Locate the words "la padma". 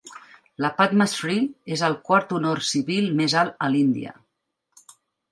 0.63-1.05